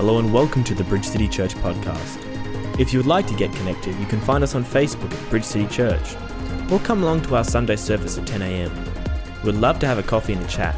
[0.00, 2.80] Hello and welcome to the Bridge City Church podcast.
[2.80, 5.44] If you would like to get connected, you can find us on Facebook at Bridge
[5.44, 6.16] City Church
[6.72, 8.72] or come along to our Sunday service at 10 a.m.
[9.44, 10.74] We'd love to have a coffee and a chat.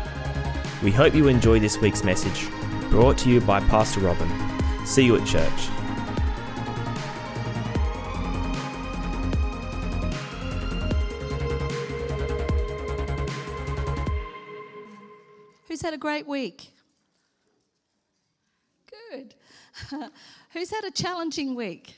[0.83, 2.51] We hope you enjoy this week's message,
[2.91, 4.29] brought to you by Pastor Robin.
[4.85, 5.69] See you at church.
[15.69, 16.73] Who's had a great week?
[19.13, 19.35] Good.
[20.53, 21.95] Who's had a challenging week?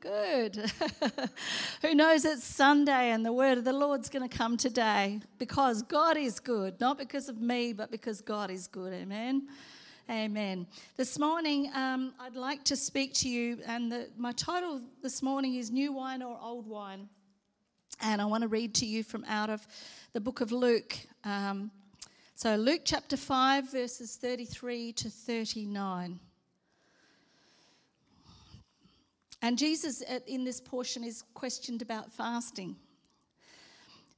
[0.00, 0.56] Good.
[1.82, 5.82] Who knows it's Sunday and the word of the Lord's going to come today because
[5.82, 8.92] God is good, not because of me, but because God is good.
[8.92, 9.48] Amen.
[10.08, 10.66] Amen.
[10.96, 15.56] This morning, um, I'd like to speak to you, and the, my title this morning
[15.56, 17.08] is New Wine or Old Wine.
[18.00, 19.66] And I want to read to you from out of
[20.12, 20.96] the book of Luke.
[21.24, 21.70] Um,
[22.34, 26.20] so, Luke chapter 5, verses 33 to 39.
[29.44, 32.76] And Jesus, uh, in this portion, is questioned about fasting.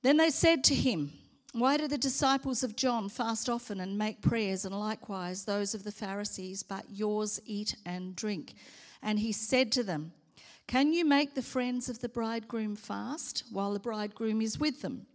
[0.03, 1.15] Then they said to him,
[1.53, 5.83] Why do the disciples of John fast often and make prayers, and likewise those of
[5.83, 8.55] the Pharisees, but yours eat and drink?
[9.03, 10.13] And he said to them,
[10.69, 15.07] Can you make the friends of the bridegroom fast while the bridegroom is with them?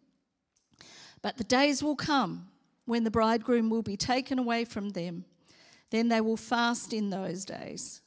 [1.22, 2.50] But the days will come
[2.84, 5.23] when the bridegroom will be taken away from them.
[5.89, 8.02] Then they will fast in those days.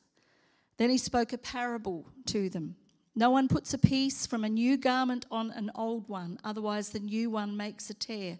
[0.77, 2.77] Then he spoke a parable to them.
[3.15, 6.99] No one puts a piece from a new garment on an old one, otherwise, the
[6.99, 8.39] new one makes a tear.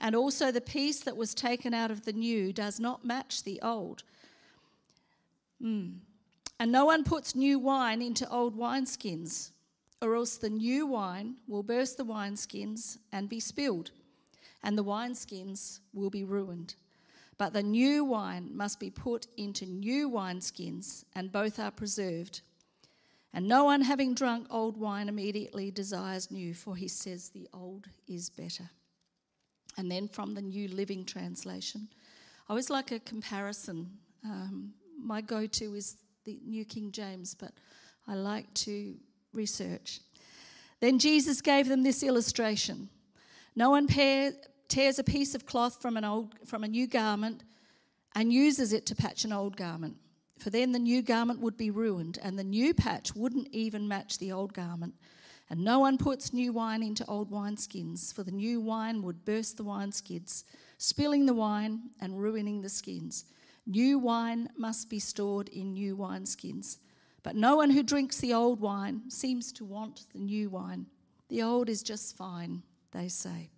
[0.00, 3.60] And also, the piece that was taken out of the new does not match the
[3.62, 4.02] old.
[5.62, 5.98] Mm.
[6.58, 9.50] And no one puts new wine into old wineskins,
[10.02, 13.92] or else the new wine will burst the wineskins and be spilled,
[14.62, 16.74] and the wineskins will be ruined.
[17.38, 22.40] But the new wine must be put into new wineskins, and both are preserved.
[23.32, 27.86] And no one having drunk old wine immediately desires new, for he says the old
[28.08, 28.68] is better.
[29.76, 31.88] And then from the New Living Translation,
[32.48, 33.90] I always like a comparison.
[34.24, 37.52] Um, my go to is the New King James, but
[38.08, 38.96] I like to
[39.32, 40.00] research.
[40.80, 42.88] Then Jesus gave them this illustration
[43.54, 44.32] No one pair,
[44.68, 47.42] tears a piece of cloth from, an old, from a new garment
[48.14, 49.96] and uses it to patch an old garment.
[50.38, 54.18] For then the new garment would be ruined, and the new patch wouldn't even match
[54.18, 54.94] the old garment.
[55.50, 59.56] And no one puts new wine into old wineskins, for the new wine would burst
[59.56, 60.44] the wineskins,
[60.76, 63.24] spilling the wine and ruining the skins.
[63.66, 66.78] New wine must be stored in new wineskins.
[67.22, 70.86] But no one who drinks the old wine seems to want the new wine.
[71.28, 72.62] The old is just fine,
[72.92, 73.50] they say.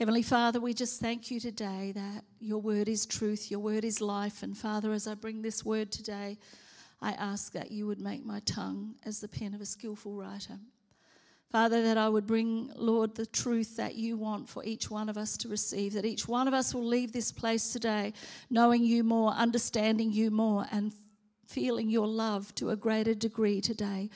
[0.00, 4.00] Heavenly Father, we just thank you today that your word is truth, your word is
[4.00, 4.42] life.
[4.42, 6.38] And Father, as I bring this word today,
[7.02, 10.58] I ask that you would make my tongue as the pen of a skillful writer.
[11.52, 15.18] Father, that I would bring, Lord, the truth that you want for each one of
[15.18, 18.14] us to receive, that each one of us will leave this place today
[18.48, 20.94] knowing you more, understanding you more, and
[21.46, 24.08] feeling your love to a greater degree today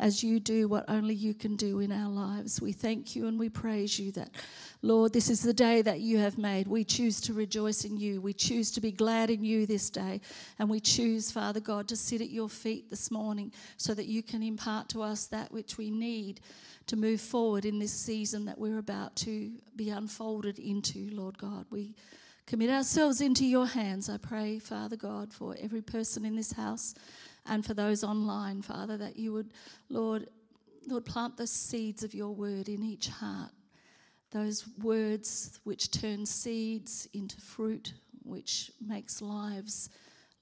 [0.00, 2.60] as you do what only you can do in our lives.
[2.60, 4.30] We thank you and we praise you that,
[4.82, 6.68] Lord, this is the day that you have made.
[6.68, 8.20] We choose to rejoice in you.
[8.20, 10.20] We choose to be glad in you this day.
[10.58, 14.22] And we choose, Father God, to sit at your feet this morning so that you
[14.22, 16.40] can impart to us that which we need
[16.86, 21.66] to move forward in this season that we're about to be unfolded into, Lord God.
[21.70, 21.94] We
[22.46, 24.08] commit ourselves into your hands.
[24.08, 26.94] I pray, Father God, for every person in this house
[27.48, 29.50] and for those online, Father, that you would,
[29.88, 30.28] Lord,
[30.86, 33.50] Lord, plant the seeds of your word in each heart.
[34.30, 37.94] Those words which turn seeds into fruit,
[38.24, 39.88] which makes lives,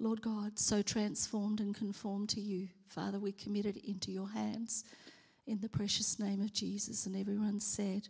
[0.00, 2.68] Lord God, so transformed and conformed to you.
[2.88, 4.84] Father, we commit it into your hands
[5.46, 7.06] in the precious name of Jesus.
[7.06, 8.08] And everyone said,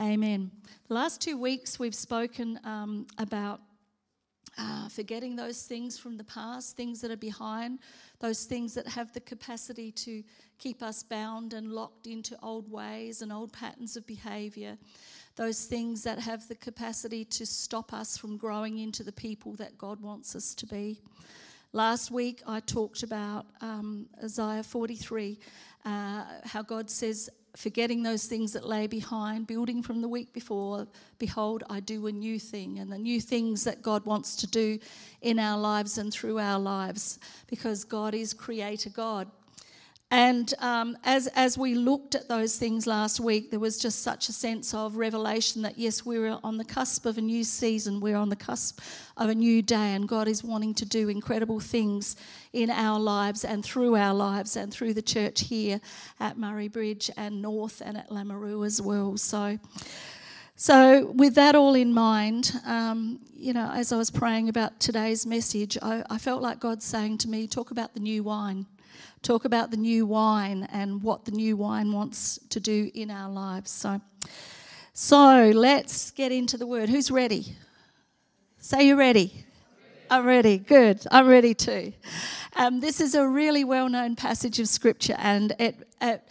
[0.00, 0.50] Amen.
[0.86, 3.60] The last two weeks we've spoken um, about
[4.56, 7.78] uh, forgetting those things from the past, things that are behind,
[8.20, 10.22] those things that have the capacity to
[10.58, 14.76] keep us bound and locked into old ways and old patterns of behavior,
[15.36, 19.78] those things that have the capacity to stop us from growing into the people that
[19.78, 21.00] God wants us to be.
[21.72, 25.38] Last week I talked about um, Isaiah 43,
[25.84, 30.86] uh, how God says, forgetting those things that lay behind, building from the week before,
[31.18, 34.78] behold, I do a new thing, and the new things that God wants to do
[35.22, 37.18] in our lives and through our lives,
[37.48, 39.28] because God is Creator God.
[40.10, 44.30] And um, as, as we looked at those things last week, there was just such
[44.30, 48.16] a sense of revelation that yes, we're on the cusp of a new season, we're
[48.16, 48.80] on the cusp
[49.18, 52.16] of a new day, and God is wanting to do incredible things
[52.54, 55.78] in our lives and through our lives and through the church here
[56.20, 59.18] at Murray Bridge and North and at Lameroo as well.
[59.18, 59.58] So,
[60.56, 65.26] so, with that all in mind, um, you know, as I was praying about today's
[65.26, 68.66] message, I, I felt like God saying to me, talk about the new wine
[69.22, 73.30] talk about the new wine and what the new wine wants to do in our
[73.30, 73.70] lives.
[73.70, 74.00] So,
[74.92, 76.88] so let's get into the word.
[76.88, 77.56] Who's ready?
[78.58, 79.44] Say you're ready.
[80.10, 80.58] I'm ready.
[80.58, 81.04] Good.
[81.10, 81.92] I'm ready too.
[82.56, 86.26] Um, this is a really well known passage of scripture, and it, it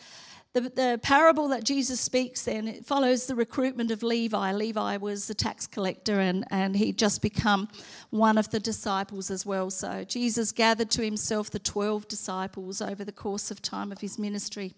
[0.59, 4.51] the, the parable that Jesus speaks then, it follows the recruitment of Levi.
[4.53, 7.69] Levi was a tax collector and, and he'd just become
[8.09, 9.69] one of the disciples as well.
[9.69, 14.17] So Jesus gathered to himself the 12 disciples over the course of time of his
[14.17, 14.73] ministry.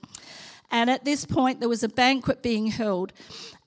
[0.70, 3.14] And at this point, there was a banquet being held.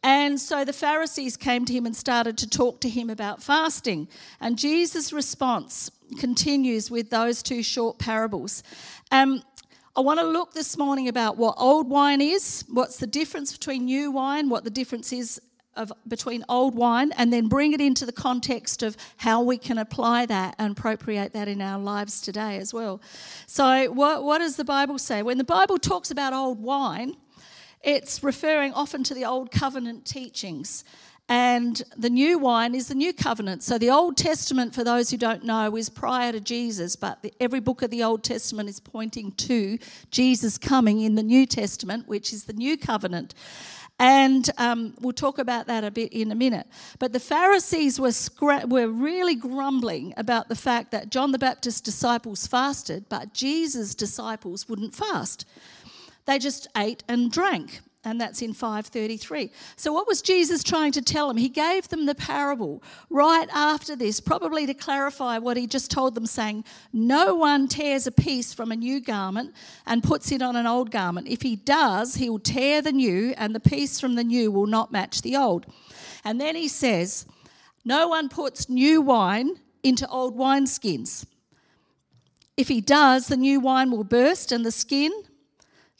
[0.02, 4.08] And so the Pharisees came to him and started to talk to him about fasting.
[4.38, 8.62] And Jesus' response continues with those two short parables.
[9.10, 9.42] Um,
[9.94, 13.84] I want to look this morning about what old wine is, what's the difference between
[13.84, 15.38] new wine, what the difference is
[15.76, 19.76] of, between old wine, and then bring it into the context of how we can
[19.76, 23.02] apply that and appropriate that in our lives today as well.
[23.46, 25.22] So, what, what does the Bible say?
[25.22, 27.14] When the Bible talks about old wine,
[27.82, 30.84] it's referring often to the old covenant teachings.
[31.28, 33.62] And the new wine is the new covenant.
[33.62, 37.32] So the Old Testament, for those who don't know, is prior to Jesus, but the,
[37.40, 39.78] every book of the Old Testament is pointing to
[40.10, 43.34] Jesus coming in the New Testament, which is the new covenant.
[43.98, 46.66] And um, we'll talk about that a bit in a minute.
[46.98, 51.80] But the Pharisees were, scra- were really grumbling about the fact that John the Baptist's
[51.80, 55.46] disciples fasted, but Jesus' disciples wouldn't fast.
[56.26, 59.50] They just ate and drank and that's in 533.
[59.76, 61.36] So, what was Jesus trying to tell them?
[61.36, 66.14] He gave them the parable right after this, probably to clarify what he just told
[66.14, 69.54] them, saying, No one tears a piece from a new garment
[69.86, 71.28] and puts it on an old garment.
[71.28, 74.66] If he does, he will tear the new, and the piece from the new will
[74.66, 75.66] not match the old.
[76.24, 77.26] And then he says,
[77.84, 81.24] No one puts new wine into old wineskins.
[82.56, 85.12] If he does, the new wine will burst and the skin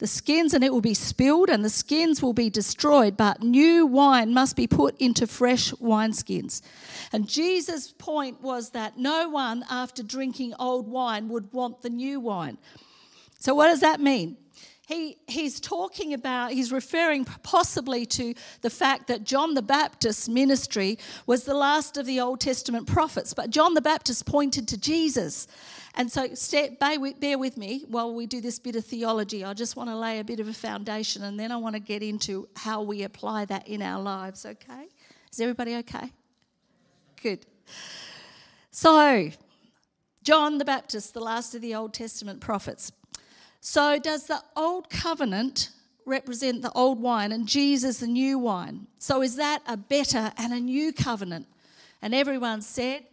[0.02, 3.87] the skins and it will be spilled and the skins will be destroyed, but new
[3.87, 6.60] wine must be put into fresh wineskins.
[7.12, 12.19] And Jesus' point was that no one, after drinking old wine, would want the new
[12.19, 12.58] wine.
[13.38, 14.38] So, what does that mean?
[14.92, 20.98] He, he's talking about, he's referring possibly to the fact that John the Baptist's ministry
[21.26, 25.48] was the last of the Old Testament prophets, but John the Baptist pointed to Jesus.
[25.94, 26.28] And so,
[26.78, 29.44] bear with me while we do this bit of theology.
[29.44, 31.80] I just want to lay a bit of a foundation and then I want to
[31.80, 34.88] get into how we apply that in our lives, okay?
[35.32, 36.12] Is everybody okay?
[37.22, 37.46] Good.
[38.70, 39.30] So,
[40.22, 42.92] John the Baptist, the last of the Old Testament prophets.
[43.64, 45.70] So, does the Old Covenant
[46.04, 48.88] represent the old wine and Jesus the new wine?
[48.98, 51.46] So, is that a better and a new covenant?
[52.02, 53.04] And everyone said,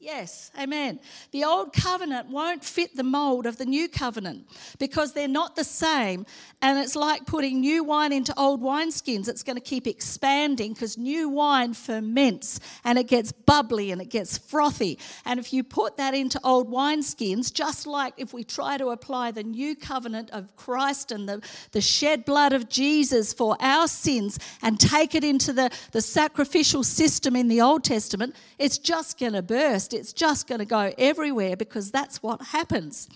[0.00, 1.00] Yes, amen.
[1.32, 4.46] The old covenant won't fit the mold of the new covenant
[4.78, 6.24] because they're not the same.
[6.62, 9.28] And it's like putting new wine into old wineskins.
[9.28, 14.08] It's going to keep expanding because new wine ferments and it gets bubbly and it
[14.08, 15.00] gets frothy.
[15.24, 19.32] And if you put that into old wineskins, just like if we try to apply
[19.32, 24.38] the new covenant of Christ and the, the shed blood of Jesus for our sins
[24.62, 29.32] and take it into the, the sacrificial system in the Old Testament, it's just going
[29.32, 33.08] to burst it's just going to go everywhere because that's what happens.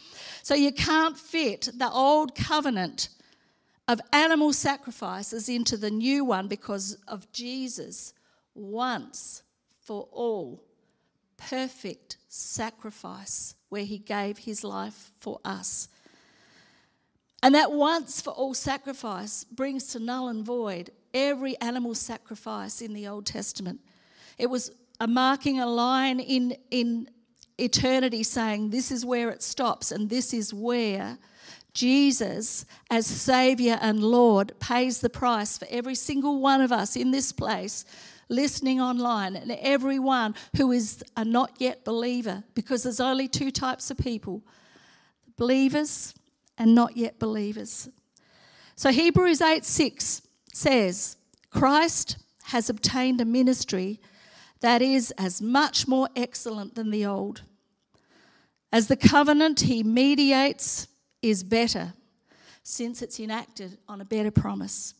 [0.43, 3.09] So you can't fit the old covenant
[3.89, 8.15] of animal sacrifices into the new one because of Jesus
[8.55, 9.43] once
[9.81, 10.63] for all
[11.37, 15.89] perfect sacrifice where he gave his life for us.
[17.43, 22.95] And that once for all sacrifice brings to null and void every animal sacrifice in
[22.95, 23.81] the Old Testament.
[24.39, 24.71] It was
[25.03, 27.09] are marking a line in, in
[27.59, 31.19] eternity saying this is where it stops and this is where
[31.75, 37.11] Jesus, as Saviour and Lord, pays the price for every single one of us in
[37.11, 37.85] this place,
[38.29, 43.91] listening online, and everyone who is a not yet believer, because there's only two types
[43.91, 44.45] of people
[45.37, 46.15] believers
[46.59, 47.89] and not yet believers.
[48.77, 51.17] So Hebrews 8 6 says,
[51.51, 53.99] Christ has obtained a ministry
[54.63, 57.43] that is as much more excellent than the old.
[58.73, 60.89] As the covenant he mediates
[61.21, 61.93] is better
[62.63, 64.95] since it's enacted on a better promise.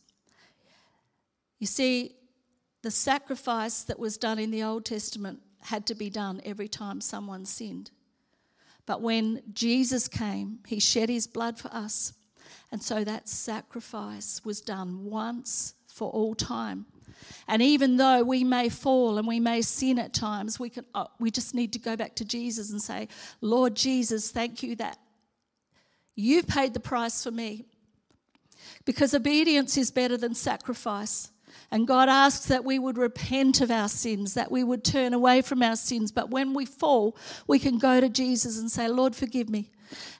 [1.59, 2.15] You see,
[2.81, 6.99] the sacrifice that was done in the Old Testament had to be done every time
[6.99, 7.89] someone sinned.
[8.85, 12.13] But when Jesus came, he shed his blood for us.
[12.71, 16.85] And so that sacrifice was done once for all time.
[17.47, 21.05] And even though we may fall and we may sin at times, we, can, uh,
[21.19, 23.07] we just need to go back to Jesus and say,
[23.41, 24.97] Lord Jesus, thank you that
[26.15, 27.65] you've paid the price for me.
[28.85, 31.31] Because obedience is better than sacrifice.
[31.71, 35.41] And God asks that we would repent of our sins, that we would turn away
[35.41, 36.11] from our sins.
[36.11, 37.17] But when we fall,
[37.47, 39.71] we can go to Jesus and say, Lord, forgive me.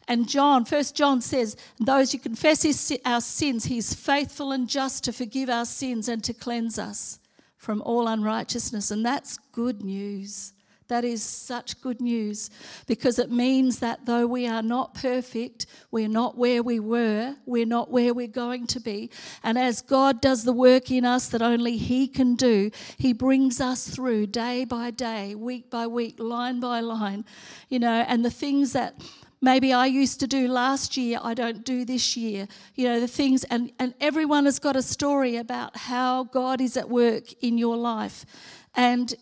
[0.08, 5.14] And John, First John says, those who confess our sins, he's faithful and just to
[5.14, 7.20] forgive our sins and to cleanse us
[7.58, 8.92] from all unrighteousness.
[8.92, 10.54] And that's good news.
[10.90, 12.50] That is such good news
[12.88, 17.66] because it means that though we are not perfect, we're not where we were, we're
[17.66, 19.10] not where we're going to be.
[19.44, 23.62] And as God does the work in us that only He can do, He brings
[23.62, 27.26] us through day by day, week by week, line by line,
[27.70, 29.02] you know, and the things that
[29.44, 32.48] maybe I used to do last year, I don't do this year.
[32.76, 36.78] You know, the things, and, and everyone has got a story about how God is
[36.78, 38.26] at work in your life.
[38.74, 39.14] And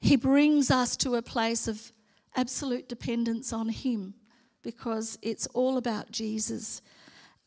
[0.00, 1.92] He brings us to a place of
[2.36, 4.14] absolute dependence on Him
[4.62, 6.80] because it's all about Jesus.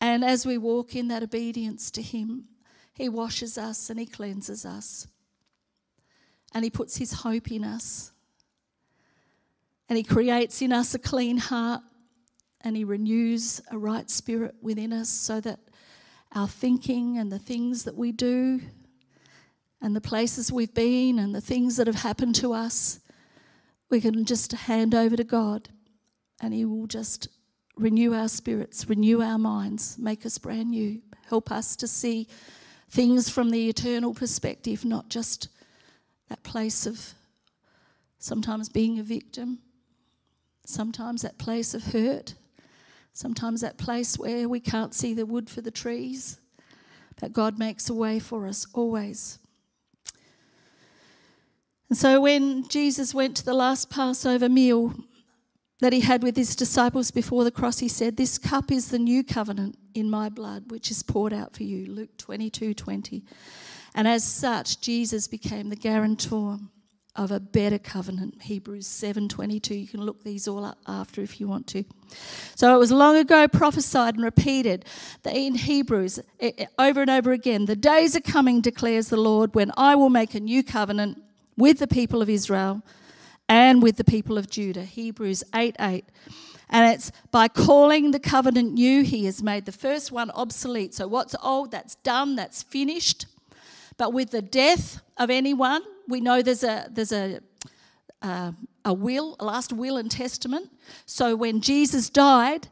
[0.01, 2.49] And as we walk in that obedience to Him,
[2.93, 5.07] He washes us and He cleanses us.
[6.53, 8.11] And He puts His hope in us.
[9.87, 11.81] And He creates in us a clean heart
[12.63, 15.59] and He renews a right spirit within us so that
[16.33, 18.61] our thinking and the things that we do
[19.81, 22.99] and the places we've been and the things that have happened to us,
[23.89, 25.69] we can just hand over to God
[26.41, 27.27] and He will just
[27.75, 32.27] renew our spirits, renew our minds, make us brand new, help us to see
[32.89, 35.47] things from the eternal perspective, not just
[36.29, 37.13] that place of
[38.19, 39.59] sometimes being a victim,
[40.65, 42.35] sometimes that place of hurt,
[43.13, 46.39] Sometimes that place where we can't see the wood for the trees,
[47.21, 49.37] but God makes a way for us always.
[51.89, 54.95] And so when Jesus went to the last Passover meal
[55.79, 58.97] that he had with his disciples before the cross, he said, This cup is the
[58.97, 61.85] new covenant in my blood, which is poured out for you.
[61.85, 63.23] Luke 22 20.
[63.93, 66.57] And as such, Jesus became the guarantor
[67.15, 71.47] of a better covenant hebrews 7.22 you can look these all up after if you
[71.47, 71.83] want to.
[72.55, 74.85] So it was long ago prophesied and repeated
[75.21, 79.17] that in hebrews eh, eh, over and over again the days are coming declares the
[79.17, 81.21] lord when i will make a new covenant
[81.55, 82.81] with the people of israel
[83.49, 84.83] and with the people of judah.
[84.83, 86.05] Hebrews 8 8
[86.69, 90.95] and it's by calling the covenant new he has made the first one obsolete.
[90.95, 93.27] So what's old that's done that's finished.
[93.97, 97.39] But with the death of anyone we know there's a there's a
[98.21, 98.51] uh,
[98.85, 100.69] a will, a last will and testament.
[101.05, 102.67] So when Jesus died,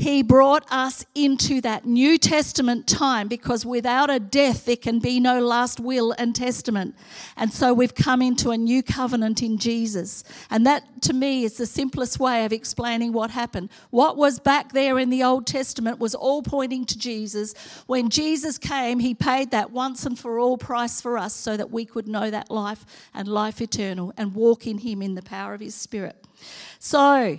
[0.00, 5.20] he brought us into that New Testament time because without a death, there can be
[5.20, 6.94] no last will and testament.
[7.36, 10.24] And so we've come into a new covenant in Jesus.
[10.48, 13.68] And that, to me, is the simplest way of explaining what happened.
[13.90, 17.52] What was back there in the Old Testament was all pointing to Jesus.
[17.86, 21.70] When Jesus came, he paid that once and for all price for us so that
[21.70, 25.52] we could know that life and life eternal and walk in him in the power
[25.52, 26.16] of his Spirit.
[26.78, 27.38] So,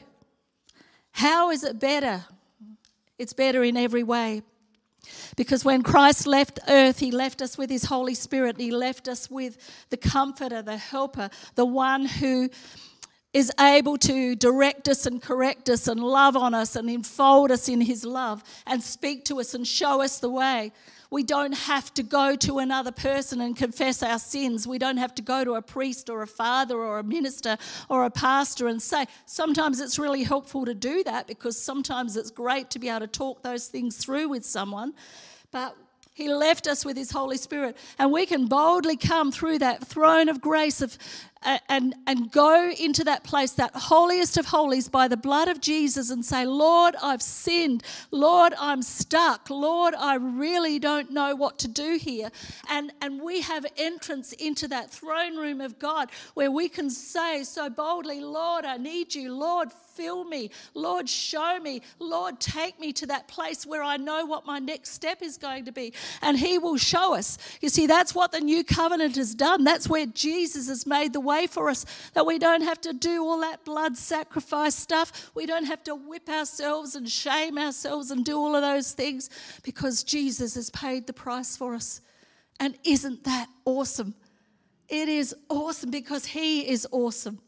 [1.14, 2.26] how is it better
[3.22, 4.42] it's better in every way.
[5.36, 8.60] Because when Christ left earth, he left us with his Holy Spirit.
[8.60, 9.58] He left us with
[9.90, 12.50] the comforter, the helper, the one who
[13.34, 17.70] is able to direct us and correct us and love on us and enfold us
[17.70, 20.72] in his love and speak to us and show us the way.
[21.12, 24.66] We don't have to go to another person and confess our sins.
[24.66, 27.58] We don't have to go to a priest or a father or a minister
[27.90, 29.06] or a pastor and say.
[29.26, 33.08] Sometimes it's really helpful to do that because sometimes it's great to be able to
[33.08, 34.94] talk those things through with someone.
[35.52, 35.76] But
[36.14, 40.30] he left us with His Holy Spirit, and we can boldly come through that throne
[40.30, 40.98] of grace of
[41.44, 46.10] and, and go into that place, that holiest of holies, by the blood of Jesus
[46.10, 47.84] and say, Lord, I've sinned.
[48.12, 49.50] Lord, I'm stuck.
[49.50, 52.30] Lord, I really don't know what to do here.
[52.70, 57.44] And, and we have entrance into that throne room of God where we can say
[57.44, 59.34] so boldly, Lord, I need you.
[59.34, 60.52] Lord, fill me.
[60.74, 61.82] Lord, show me.
[62.00, 65.66] Lord, take me to that place where I know what my next step is going
[65.66, 65.94] to be.
[66.22, 67.38] And He will show us.
[67.62, 69.64] You see, that's what the new covenant has done.
[69.64, 73.24] That's where Jesus has made the way for us, that we don't have to do
[73.24, 75.32] all that blood sacrifice stuff.
[75.36, 79.30] We don't have to whip ourselves and shame ourselves and do all of those things
[79.64, 82.02] because Jesus has paid the price for us.
[82.60, 84.14] And isn't that awesome?
[84.88, 87.40] It is awesome because He is awesome.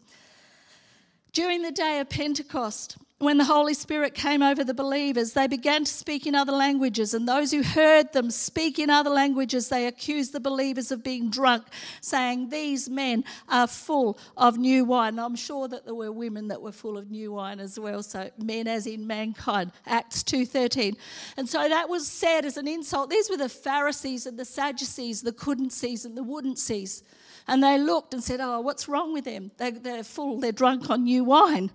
[1.33, 5.83] During the day of Pentecost, when the Holy Spirit came over the believers, they began
[5.83, 9.87] to speak in other languages, and those who heard them speak in other languages, they
[9.87, 11.65] accused the believers of being drunk,
[12.01, 15.19] saying, These men are full of new wine.
[15.19, 18.29] I'm sure that there were women that were full of new wine as well, so
[18.37, 19.71] men as in mankind.
[19.85, 20.95] Acts 2.13.
[21.37, 23.09] And so that was said as an insult.
[23.09, 27.03] These were the Pharisees and the Sadducees, the couldn't sees and the wouldn't sees.
[27.47, 29.51] And they looked and said, Oh, what's wrong with them?
[29.57, 31.71] They, they're full, they're drunk on new wine.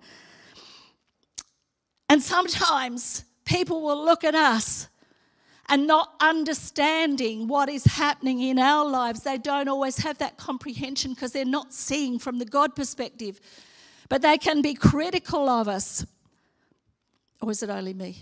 [2.09, 4.89] And sometimes people will look at us
[5.69, 9.21] and not understanding what is happening in our lives.
[9.21, 13.39] They don't always have that comprehension because they're not seeing from the God perspective.
[14.09, 16.05] But they can be critical of us.
[17.41, 18.17] Or is it only me?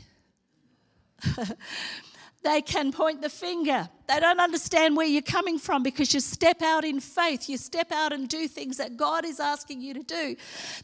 [2.44, 6.62] they can point the finger they don't understand where you're coming from because you step
[6.62, 7.50] out in faith.
[7.50, 10.36] You step out and do things that God is asking you to do,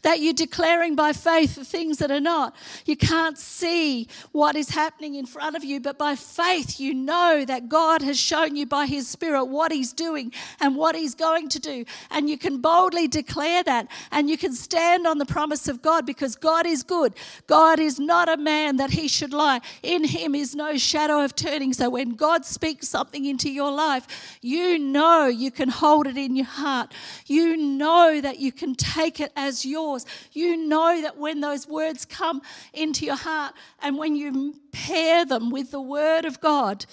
[0.02, 2.54] that you're declaring by faith the things that are not.
[2.84, 7.44] You can't see what is happening in front of you, but by faith, you know
[7.46, 11.48] that God has shown you by His Spirit what He's doing and what He's going
[11.48, 11.86] to do.
[12.10, 16.04] And you can boldly declare that and you can stand on the promise of God
[16.04, 17.14] because God is good.
[17.46, 19.60] God is not a man that He should lie.
[19.82, 21.72] In Him is no shadow of turning.
[21.72, 26.16] So when God speaks something, something into your life, you know you can hold it
[26.16, 26.92] in your heart.
[27.26, 30.04] You know that you can take it as yours.
[30.32, 32.42] You know that when those words come
[32.72, 36.86] into your heart and when you pair them with the Word of God,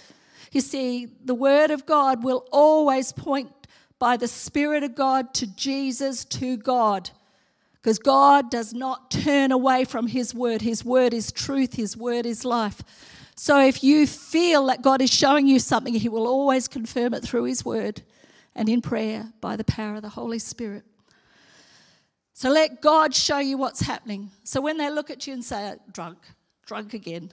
[0.51, 3.49] you see, the Word of God will always point
[3.97, 7.09] by the Spirit of God to Jesus, to God.
[7.73, 10.61] Because God does not turn away from His Word.
[10.61, 12.83] His Word is truth, His Word is life.
[13.41, 17.23] So if you feel that God is showing you something, He will always confirm it
[17.23, 18.03] through His word
[18.53, 20.83] and in prayer by the power of the Holy Spirit.
[22.33, 24.29] So let God show you what's happening.
[24.43, 26.19] So when they look at you and say, drunk,
[26.67, 27.31] drunk again.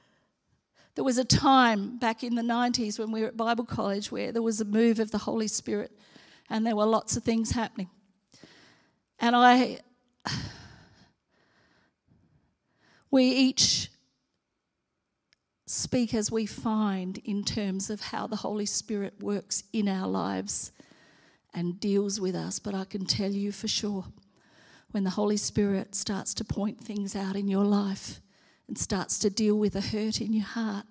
[0.94, 4.32] there was a time back in the 90s when we were at Bible college where
[4.32, 5.92] there was a move of the Holy Spirit
[6.48, 7.90] and there were lots of things happening.
[9.18, 9.80] And I,
[13.10, 13.90] we each
[15.70, 20.72] speak as we find in terms of how the Holy Spirit works in our lives
[21.54, 22.58] and deals with us.
[22.58, 24.06] But I can tell you for sure
[24.90, 28.20] when the Holy Spirit starts to point things out in your life
[28.66, 30.86] and starts to deal with the hurt in your heart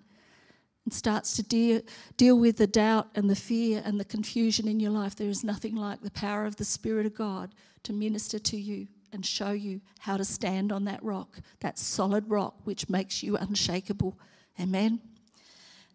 [0.86, 1.82] and starts to deal,
[2.16, 5.44] deal with the doubt and the fear and the confusion in your life, there is
[5.44, 9.52] nothing like the power of the Spirit of God to minister to you and show
[9.52, 14.18] you how to stand on that rock, that solid rock which makes you unshakable
[14.60, 15.00] Amen.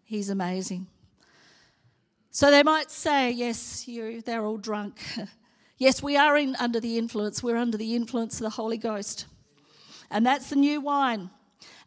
[0.03, 0.87] He's amazing.
[2.31, 4.99] So they might say, yes, you, they're all drunk.
[5.77, 7.41] yes, we are in, under the influence.
[7.41, 9.25] We're under the influence of the Holy Ghost.
[10.11, 11.29] And that's the new wine.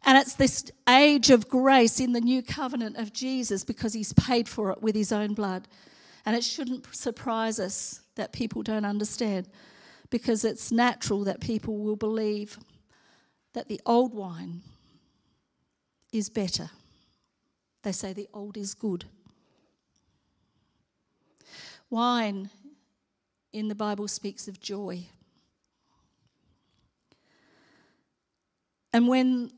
[0.05, 4.47] And it's this age of grace in the new covenant of Jesus because he's paid
[4.47, 5.67] for it with his own blood.
[6.25, 9.47] And it shouldn't surprise us that people don't understand
[10.09, 12.57] because it's natural that people will believe
[13.53, 14.61] that the old wine
[16.11, 16.69] is better.
[17.83, 19.05] They say the old is good.
[21.89, 22.49] Wine
[23.51, 25.05] in the Bible speaks of joy.
[28.93, 29.51] And when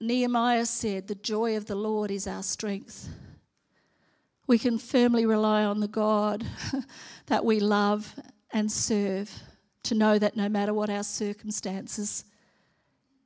[0.00, 3.08] Nehemiah said, The joy of the Lord is our strength,
[4.46, 6.44] we can firmly rely on the God
[7.26, 8.14] that we love
[8.52, 9.32] and serve
[9.84, 12.24] to know that no matter what our circumstances,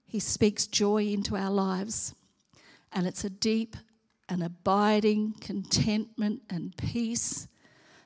[0.07, 2.15] He speaks joy into our lives.
[2.93, 3.77] And it's a deep
[4.29, 7.49] and abiding contentment and peace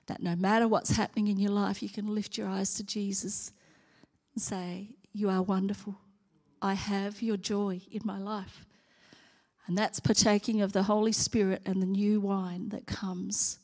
[0.07, 3.53] that no matter what's happening in your life, you can lift your eyes to Jesus
[4.35, 5.97] and say, You are wonderful.
[6.61, 8.65] I have your joy in my life.
[9.67, 13.59] And that's partaking of the Holy Spirit and the new wine that comes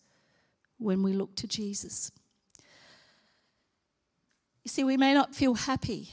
[0.78, 2.12] when we look to Jesus.
[4.64, 6.10] You see, we may not feel happy,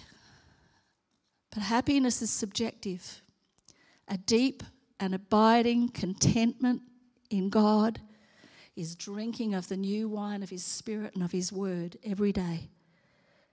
[1.52, 3.22] but happiness is subjective.
[4.08, 4.64] A deep
[5.00, 6.82] and abiding contentment
[7.30, 8.00] in God
[8.76, 12.70] is drinking of the new wine of His Spirit and of His Word every day.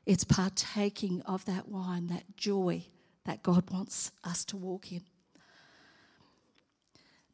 [0.04, 2.84] It's partaking of that wine, that joy
[3.24, 5.02] that God wants us to walk in.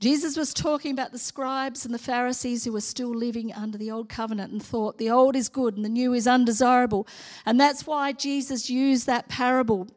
[0.01, 3.91] Jesus was talking about the scribes and the Pharisees who were still living under the
[3.91, 7.07] old covenant and thought the old is good and the new is undesirable.
[7.45, 9.89] And that's why Jesus used that parable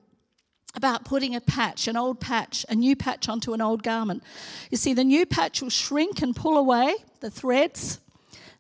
[0.76, 4.24] about putting a patch, an old patch, a new patch onto an old garment.
[4.70, 8.00] You see, the new patch will shrink and pull away the threads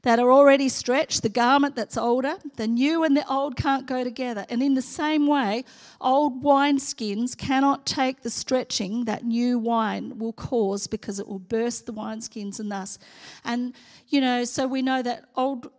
[0.03, 4.03] that are already stretched, the garment that's older, the new and the old can't go
[4.03, 4.45] together.
[4.49, 5.63] And in the same way,
[5.99, 11.85] old wineskins cannot take the stretching that new wine will cause because it will burst
[11.85, 12.97] the wineskins and thus.
[13.45, 13.73] And,
[14.07, 15.69] you know, so we know that old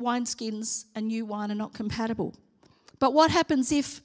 [0.00, 2.34] wineskins and new wine are not compatible.
[2.98, 4.02] But what happens if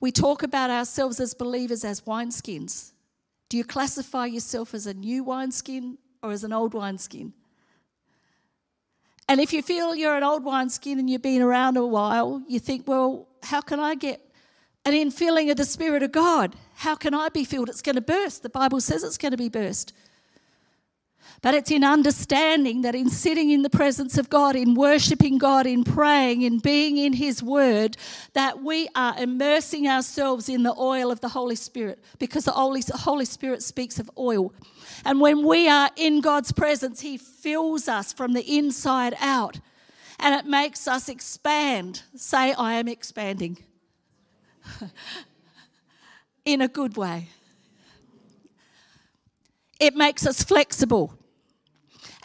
[0.00, 2.92] we talk about ourselves as believers as wineskins?
[3.48, 7.34] Do you classify yourself as a new wineskin or as an old wineskin?
[9.28, 12.58] And if you feel you're an old wineskin and you've been around a while, you
[12.58, 14.20] think, well, how can I get
[14.84, 16.56] an infilling of the Spirit of God?
[16.74, 17.68] How can I be filled?
[17.68, 18.42] It's going to burst.
[18.42, 19.92] The Bible says it's going to be burst.
[21.42, 25.66] But it's in understanding that in sitting in the presence of God, in worshiping God,
[25.66, 27.96] in praying, in being in His Word,
[28.34, 33.24] that we are immersing ourselves in the oil of the Holy Spirit because the Holy,
[33.24, 34.52] Spirit speaks of oil.
[35.04, 39.60] And when we are in God's presence, He fills us from the inside out
[40.20, 42.02] and it makes us expand.
[42.14, 43.58] Say, I am expanding
[46.44, 47.28] in a good way.
[49.80, 51.14] It makes us flexible.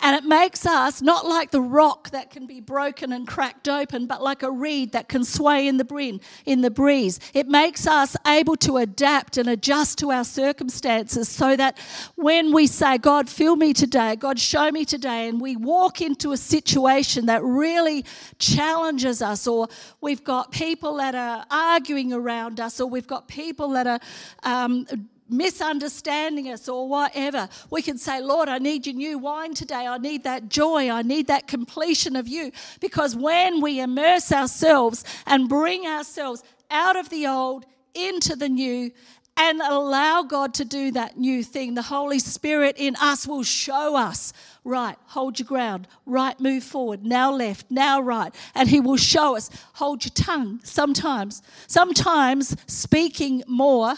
[0.05, 4.05] And it makes us not like the rock that can be broken and cracked open,
[4.05, 6.19] but like a reed that can sway in the breeze.
[6.45, 11.55] In the breeze, it makes us able to adapt and adjust to our circumstances, so
[11.55, 11.79] that
[12.13, 16.33] when we say, "God, fill me today," "God, show me today," and we walk into
[16.33, 18.05] a situation that really
[18.37, 19.67] challenges us, or
[20.01, 23.99] we've got people that are arguing around us, or we've got people that are
[24.43, 24.85] um,
[25.29, 29.87] misunderstanding us or whatever, we can say, Lord, I need your new wine today.
[29.87, 30.89] I need that joy.
[30.89, 32.51] I need that completion of you.
[32.79, 38.91] Because when we immerse ourselves and bring ourselves out of the old into the new,
[39.37, 41.73] and allow God to do that new thing.
[41.73, 44.31] The Holy Spirit in us will show us,
[44.63, 48.33] right, hold your ground, right, move forward, now left, now right.
[48.53, 51.41] And He will show us, hold your tongue sometimes.
[51.67, 53.95] Sometimes speaking more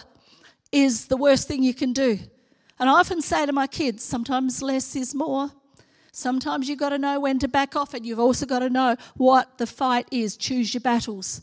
[0.71, 2.19] is the worst thing you can do.
[2.79, 5.51] And I often say to my kids, sometimes less is more.
[6.11, 8.95] Sometimes you've got to know when to back off, and you've also got to know
[9.15, 10.37] what the fight is.
[10.37, 11.41] Choose your battles.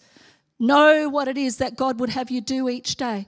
[0.58, 3.26] Know what it is that God would have you do each day.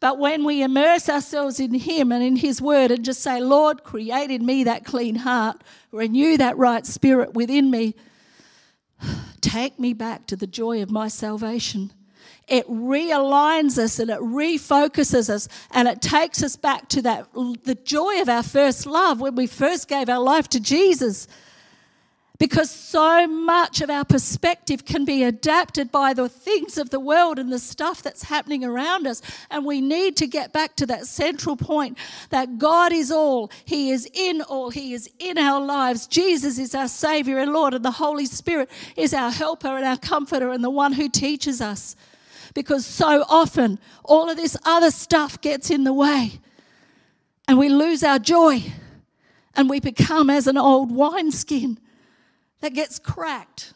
[0.00, 3.84] But when we immerse ourselves in Him and in His Word and just say, Lord,
[3.84, 7.94] create in me that clean heart, renew that right spirit within me,
[9.40, 11.92] take me back to the joy of my salvation
[12.50, 17.78] it realigns us and it refocuses us and it takes us back to that the
[17.84, 21.28] joy of our first love when we first gave our life to Jesus.
[22.40, 27.38] Because so much of our perspective can be adapted by the things of the world
[27.38, 29.20] and the stuff that's happening around us.
[29.50, 31.98] And we need to get back to that central point
[32.30, 36.06] that God is all, He is in all, He is in our lives.
[36.06, 39.98] Jesus is our Savior and Lord, and the Holy Spirit is our helper and our
[39.98, 41.94] comforter and the one who teaches us
[42.54, 46.40] because so often all of this other stuff gets in the way
[47.48, 48.62] and we lose our joy
[49.54, 51.78] and we become as an old wineskin
[52.60, 53.72] that gets cracked.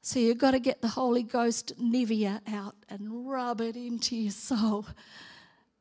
[0.00, 4.32] So you've got to get the Holy Ghost Nivea out and rub it into your
[4.32, 4.86] soul.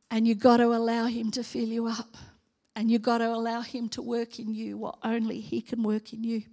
[0.09, 2.15] And you've got to allow Him to fill you up.
[2.75, 6.13] And you've got to allow Him to work in you what only He can work
[6.13, 6.43] in you.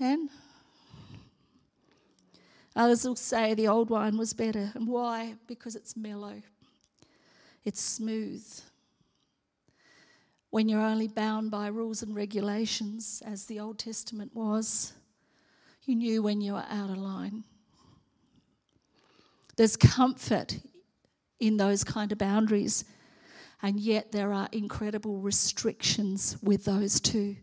[0.00, 0.30] Amen.
[2.80, 4.72] Others will say the old wine was better.
[4.74, 5.34] And why?
[5.46, 6.40] Because it's mellow,
[7.62, 8.42] it's smooth.
[10.48, 14.94] When you're only bound by rules and regulations, as the Old Testament was,
[15.84, 17.44] you knew when you were out of line.
[19.56, 20.58] There's comfort
[21.38, 22.86] in those kind of boundaries,
[23.60, 27.36] and yet there are incredible restrictions with those too.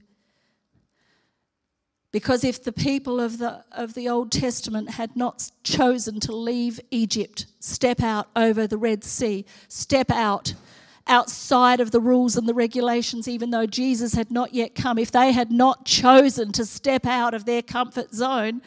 [2.12, 6.80] Because if the people of the, of the Old Testament had not chosen to leave
[6.90, 10.54] Egypt, step out over the Red Sea, step out
[11.06, 15.12] outside of the rules and the regulations, even though Jesus had not yet come, if
[15.12, 18.62] they had not chosen to step out of their comfort zone,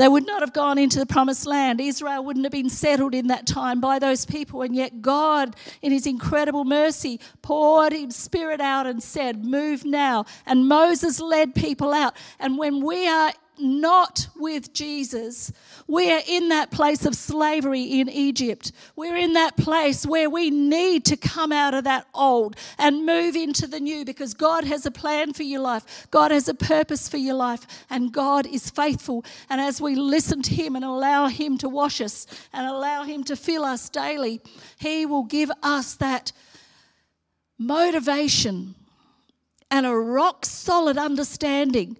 [0.00, 1.80] they would not have gone into the promised land.
[1.80, 4.62] Israel wouldn't have been settled in that time by those people.
[4.62, 10.24] And yet, God, in His incredible mercy, poured His Spirit out and said, Move now.
[10.46, 12.16] And Moses led people out.
[12.38, 15.52] And when we are not with Jesus,
[15.86, 18.72] we're in that place of slavery in Egypt.
[18.96, 23.36] We're in that place where we need to come out of that old and move
[23.36, 26.06] into the new because God has a plan for your life.
[26.10, 29.24] God has a purpose for your life, and God is faithful.
[29.48, 33.24] And as we listen to Him and allow Him to wash us and allow Him
[33.24, 34.40] to fill us daily,
[34.78, 36.32] He will give us that
[37.58, 38.74] motivation
[39.70, 41.96] and a rock solid understanding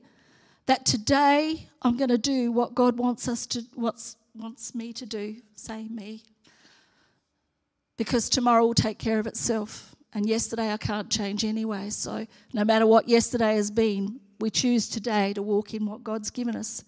[0.71, 5.05] that today I'm going to do what God wants us to wants wants me to
[5.05, 6.23] do, say me.
[7.97, 9.97] Because tomorrow will take care of itself.
[10.13, 11.91] And yesterday I can't change anyway.
[11.91, 16.31] So no matter what yesterday has been, we choose today to walk in what God's
[16.31, 16.85] given us.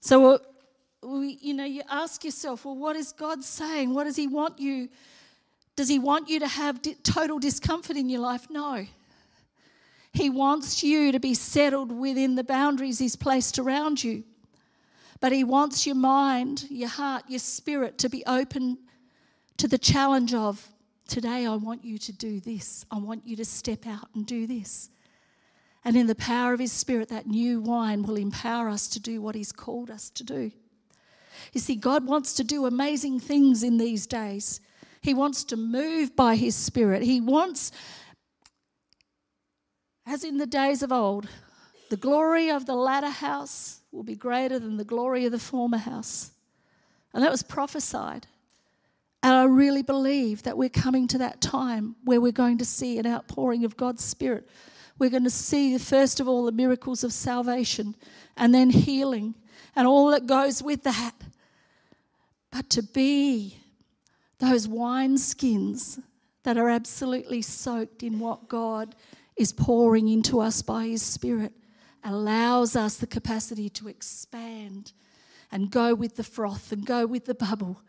[0.00, 0.38] So uh,
[1.04, 3.94] we, you know, you ask yourself, well, what is God saying?
[3.94, 4.88] What does He want you?
[5.76, 8.48] Does He want you to have total discomfort in your life?
[8.50, 8.84] No.
[10.16, 14.24] He wants you to be settled within the boundaries He's placed around you.
[15.20, 18.78] But He wants your mind, your heart, your spirit to be open
[19.58, 20.68] to the challenge of
[21.06, 22.84] today, I want you to do this.
[22.90, 24.90] I want you to step out and do this.
[25.84, 29.20] And in the power of His Spirit, that new wine will empower us to do
[29.20, 30.50] what He's called us to do.
[31.52, 34.60] You see, God wants to do amazing things in these days.
[35.02, 37.02] He wants to move by His Spirit.
[37.02, 37.70] He wants
[40.06, 41.28] as in the days of old,
[41.90, 45.78] the glory of the latter house will be greater than the glory of the former
[45.78, 46.30] house.
[47.12, 48.26] And that was prophesied.
[49.22, 52.98] And I really believe that we're coming to that time where we're going to see
[52.98, 54.48] an outpouring of God's Spirit.
[54.98, 57.96] We're going to see, first of all, the miracles of salvation
[58.36, 59.34] and then healing
[59.74, 61.14] and all that goes with that.
[62.50, 63.58] But to be
[64.38, 66.00] those wineskins
[66.44, 68.94] that are absolutely soaked in what God
[69.36, 71.52] is pouring into us by His Spirit
[72.04, 74.92] allows us the capacity to expand
[75.50, 77.82] and go with the froth and go with the bubble.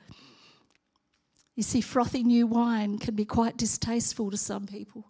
[1.55, 5.05] You see, frothy new wine can be quite distasteful to some people.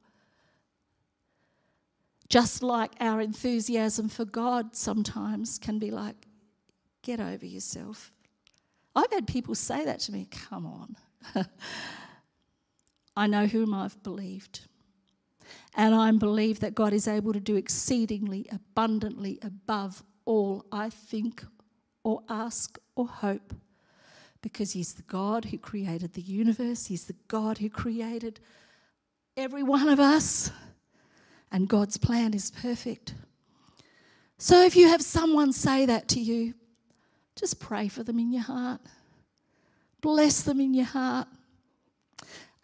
[2.29, 6.27] Just like our enthusiasm for God sometimes can be like,
[7.01, 8.11] get over yourself.
[8.95, 11.45] I've had people say that to me, come on.
[13.15, 14.61] I know whom I've believed.
[15.75, 21.43] And I believe that God is able to do exceedingly abundantly above all I think
[22.03, 23.53] or ask or hope
[24.41, 28.39] because He's the God who created the universe, He's the God who created
[29.35, 30.51] every one of us,
[31.51, 33.13] and God's plan is perfect.
[34.37, 36.53] So if you have someone say that to you,
[37.35, 38.81] just pray for them in your heart.
[40.01, 41.27] Bless them in your heart.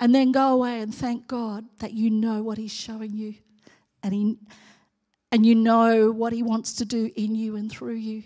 [0.04, 3.36] And then go away and thank God that you know what He's showing you
[4.04, 4.38] and, he,
[5.32, 8.24] and you know what He wants to do in you and through you.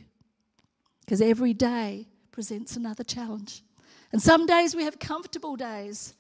[1.02, 3.62] Because every day presents another challenge.
[4.12, 6.16] And some days we have comfortable days,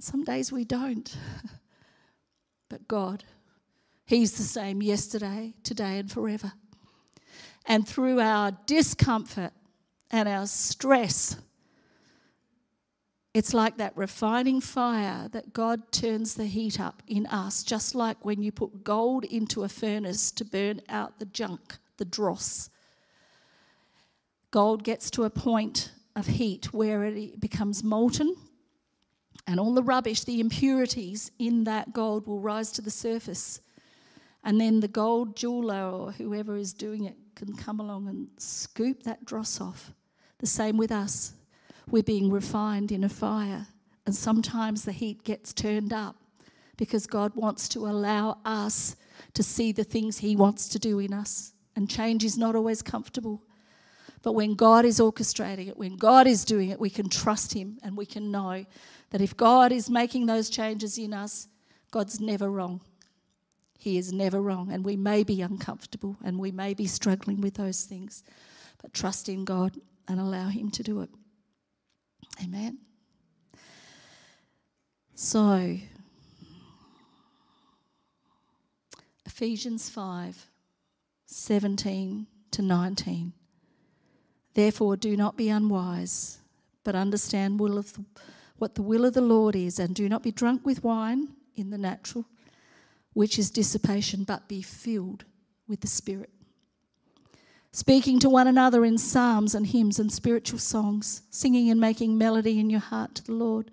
[0.00, 1.16] some days we don't.
[2.68, 3.24] but God,
[4.04, 6.52] He's the same yesterday, today, and forever.
[7.64, 9.52] And through our discomfort
[10.10, 11.38] and our stress,
[13.34, 18.24] it's like that refining fire that God turns the heat up in us, just like
[18.24, 22.70] when you put gold into a furnace to burn out the junk, the dross.
[24.52, 28.36] Gold gets to a point of heat where it becomes molten,
[29.48, 33.60] and all the rubbish, the impurities in that gold will rise to the surface.
[34.44, 39.02] And then the gold jeweler or whoever is doing it can come along and scoop
[39.02, 39.92] that dross off.
[40.38, 41.32] The same with us
[41.90, 43.66] we're being refined in a fire.
[44.06, 46.16] And sometimes the heat gets turned up
[46.76, 48.96] because God wants to allow us
[49.34, 51.52] to see the things He wants to do in us.
[51.76, 53.42] And change is not always comfortable.
[54.22, 57.78] But when God is orchestrating it, when God is doing it, we can trust Him
[57.82, 58.64] and we can know
[59.10, 61.48] that if God is making those changes in us,
[61.90, 62.80] God's never wrong.
[63.78, 64.72] He is never wrong.
[64.72, 68.24] And we may be uncomfortable and we may be struggling with those things,
[68.80, 71.10] but trust in God and allow Him to do it.
[72.42, 72.78] Amen.
[75.14, 75.78] So,
[79.24, 80.46] Ephesians 5
[81.26, 83.32] 17 to 19.
[84.54, 86.38] Therefore, do not be unwise,
[86.84, 88.04] but understand will of the,
[88.58, 91.70] what the will of the Lord is, and do not be drunk with wine in
[91.70, 92.24] the natural,
[93.12, 95.24] which is dissipation, but be filled
[95.66, 96.30] with the Spirit
[97.74, 102.60] speaking to one another in psalms and hymns and spiritual songs, singing and making melody
[102.60, 103.68] in your heart to the Lord,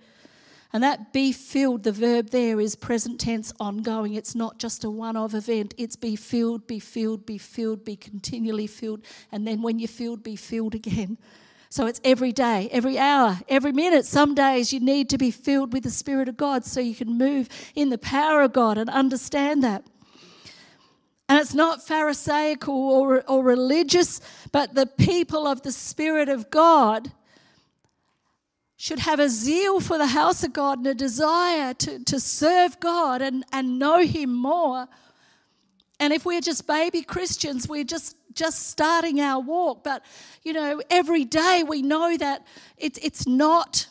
[0.74, 4.14] And that be filled, the verb there is present tense, ongoing.
[4.14, 5.74] It's not just a one off event.
[5.78, 9.02] It's be filled, be filled, be filled, be continually filled.
[9.32, 11.18] And then when you're filled, be filled again.
[11.70, 14.06] So it's every day, every hour, every minute.
[14.06, 17.18] Some days you need to be filled with the Spirit of God so you can
[17.18, 19.86] move in the power of God and understand that.
[21.32, 24.20] And it's not Pharisaical or, or religious,
[24.52, 27.13] but the people of the Spirit of God
[28.76, 32.82] should have a zeal for the house of God and a desire to, to serve
[32.82, 34.89] God and, and know Him more.
[36.02, 39.86] And if we're just baby Christians, we're just just starting our walk.
[39.86, 40.04] But
[40.44, 42.46] you know, every day we know that
[42.78, 43.88] it's it's not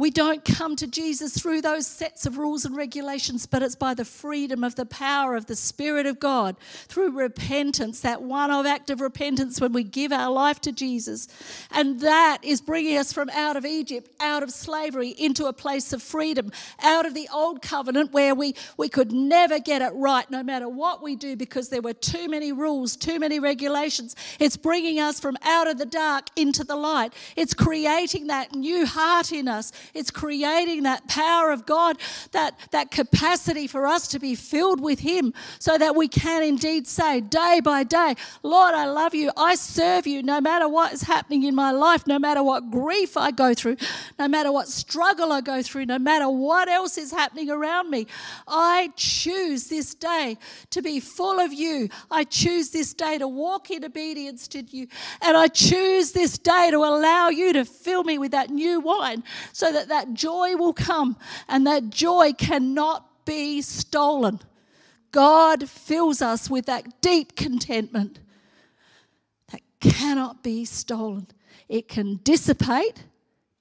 [0.00, 3.92] we don't come to Jesus through those sets of rules and regulations, but it's by
[3.92, 6.56] the freedom of the power of the Spirit of God
[6.88, 11.28] through repentance, that one of act of repentance when we give our life to Jesus.
[11.70, 15.92] And that is bringing us from out of Egypt, out of slavery, into a place
[15.92, 16.50] of freedom,
[16.82, 20.68] out of the old covenant where we, we could never get it right no matter
[20.68, 24.16] what we do because there were too many rules, too many regulations.
[24.38, 27.12] It's bringing us from out of the dark into the light.
[27.36, 29.72] It's creating that new heart in us.
[29.94, 31.98] It's creating that power of God,
[32.32, 36.86] that, that capacity for us to be filled with Him so that we can indeed
[36.86, 39.30] say day by day, Lord, I love you.
[39.36, 43.16] I serve you no matter what is happening in my life, no matter what grief
[43.16, 43.76] I go through,
[44.18, 48.06] no matter what struggle I go through, no matter what else is happening around me.
[48.46, 50.38] I choose this day
[50.70, 51.88] to be full of you.
[52.10, 54.88] I choose this day to walk in obedience to you.
[55.22, 59.22] And I choose this day to allow you to fill me with that new wine
[59.52, 61.16] so that that that joy will come
[61.48, 64.40] and that joy cannot be stolen.
[65.10, 68.20] God fills us with that deep contentment
[69.50, 71.26] that cannot be stolen.
[71.68, 73.04] It can dissipate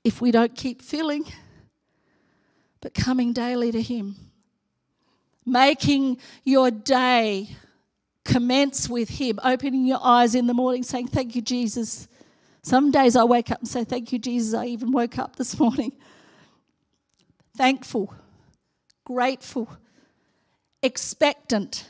[0.03, 1.23] if we don't keep filling,
[2.82, 4.15] but coming daily to Him.
[5.45, 7.55] Making your day
[8.25, 12.08] commence with Him, opening your eyes in the morning, saying, Thank you, Jesus.
[12.69, 14.53] Some days I wake up and say, Thank you, Jesus.
[14.53, 15.91] I even woke up this morning
[17.58, 18.13] thankful,
[19.03, 19.67] grateful,
[20.84, 21.88] expectant.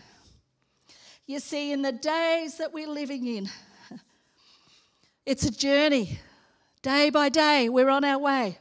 [1.28, 3.50] You see, in the days that we're living in,
[5.26, 6.18] it's a journey.
[6.82, 8.58] Day by day, we're on our way.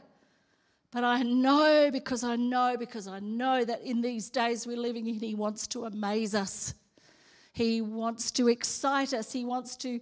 [0.91, 5.07] But I know because I know because I know that in these days we're living
[5.07, 6.73] in, He wants to amaze us.
[7.53, 9.31] He wants to excite us.
[9.31, 10.01] He wants to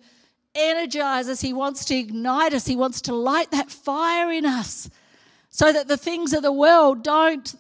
[0.58, 1.42] energize us.
[1.42, 2.66] He wants to ignite us.
[2.66, 4.90] He wants to light that fire in us
[5.50, 7.56] so that the things of the world don't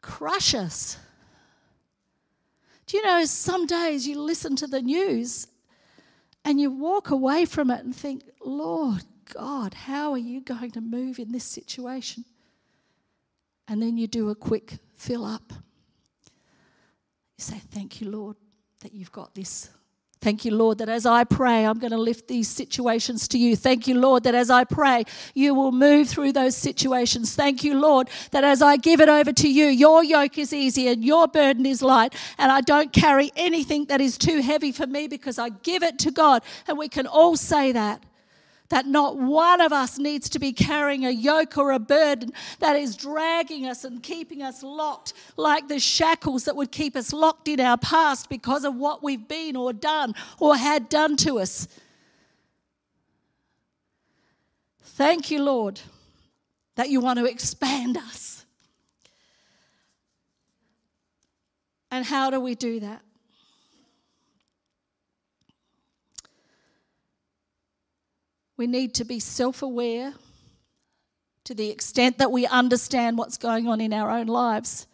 [0.00, 0.98] crush us.
[2.86, 5.48] Do you know, some days you listen to the news
[6.44, 9.02] and you walk away from it and think, Lord
[9.34, 12.24] God, how are you going to move in this situation?
[13.66, 15.52] And then you do a quick fill up.
[15.52, 18.36] You say, Thank you, Lord,
[18.80, 19.70] that you've got this
[20.20, 23.54] Thank you, Lord, that as I pray, I'm going to lift these situations to you.
[23.54, 27.34] Thank you, Lord, that as I pray, you will move through those situations.
[27.34, 30.88] Thank you, Lord, that as I give it over to you, your yoke is easy
[30.88, 34.86] and your burden is light, and I don't carry anything that is too heavy for
[34.86, 36.42] me because I give it to God.
[36.66, 38.02] And we can all say that
[38.68, 42.76] that not one of us needs to be carrying a yoke or a burden that
[42.76, 47.48] is dragging us and keeping us locked, like the shackles that would keep us locked
[47.48, 51.68] in our past because of what we've been or done or had done to us.
[54.80, 55.80] Thank you, Lord,
[56.74, 58.46] that you want to expand us.
[61.90, 63.02] And how do we do that?
[68.56, 70.14] We need to be self aware
[71.44, 74.86] to the extent that we understand what's going on in our own lives.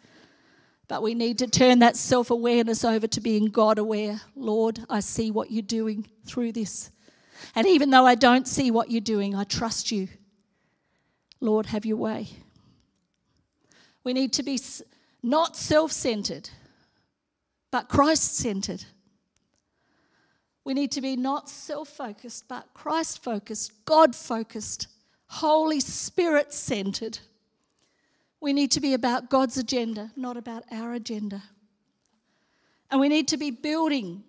[0.87, 4.21] But we need to turn that self awareness over to being God aware.
[4.35, 6.91] Lord, I see what you're doing through this.
[7.55, 10.07] And even though I don't see what you're doing, I trust you.
[11.39, 12.29] Lord, have your way.
[14.03, 14.59] We need to be
[15.21, 16.49] not self centered,
[17.71, 18.85] but Christ centered.
[20.65, 24.87] We need to be not self focused, but Christ focused, God focused,
[25.27, 27.19] Holy Spirit centered.
[28.39, 31.41] We need to be about God's agenda, not about our agenda.
[32.91, 34.23] And we need to be building,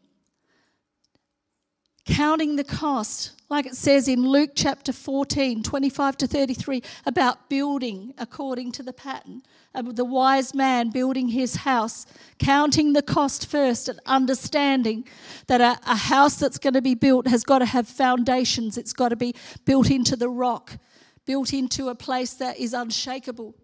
[2.04, 8.14] counting the cost, like it says in Luke chapter 14, 25 to 33, about building
[8.18, 9.42] according to the pattern
[9.82, 12.06] the wise man building his house,
[12.38, 15.04] counting the cost first and understanding
[15.48, 18.92] that a, a house that's going to be built has got to have foundations, it's
[18.92, 19.34] got to be
[19.64, 20.78] built into the rock,
[21.26, 23.54] built into a place that is unshakable.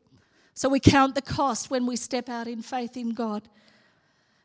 [0.55, 3.49] So we count the cost when we step out in faith in God.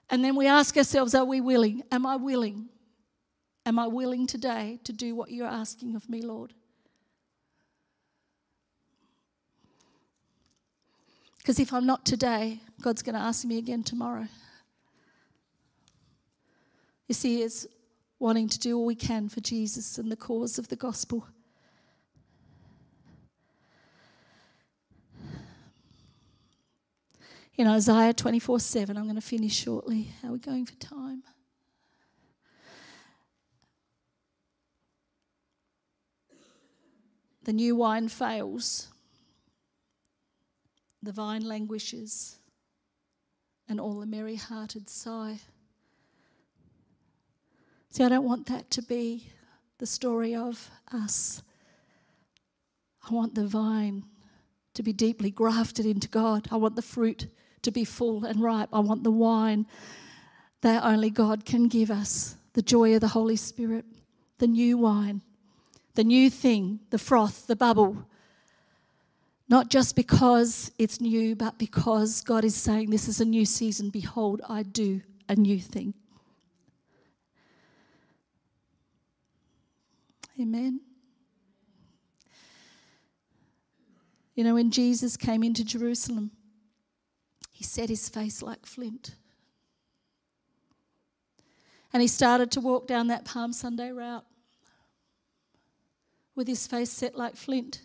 [0.10, 1.82] And then we ask ourselves, are we willing?
[1.92, 2.70] Am I willing?
[3.66, 6.54] Am I willing today to do what you're asking of me, Lord?
[11.40, 14.28] Because if I'm not today, God's going to ask me again tomorrow.
[17.08, 17.68] You see, it's
[18.20, 21.28] wanting to do all we can for Jesus and the cause of the gospel.
[27.58, 30.10] In Isaiah 24 7, I'm going to finish shortly.
[30.22, 31.24] How are we going for time?
[37.46, 38.88] The new wine fails,
[41.02, 42.40] the vine languishes,
[43.70, 45.40] and all the merry hearted sigh.
[47.92, 49.28] See, I don't want that to be
[49.78, 51.44] the story of us.
[53.08, 54.06] I want the vine
[54.74, 56.48] to be deeply grafted into God.
[56.52, 57.28] I want the fruit
[57.62, 58.70] to be full and ripe.
[58.74, 59.68] I want the wine
[60.62, 63.86] that only God can give us the joy of the Holy Spirit,
[64.40, 65.22] the new wine,
[65.96, 68.06] the new thing, the froth, the bubble.
[69.48, 73.90] Not just because it's new, but because God is saying, This is a new season.
[73.90, 75.94] Behold, I do a new thing.
[80.40, 80.82] Amen.
[84.36, 86.32] You know, when Jesus came into Jerusalem,
[87.52, 89.16] he set his face like flint.
[91.94, 94.26] And he started to walk down that Palm Sunday route
[96.36, 97.82] with his face set like flint.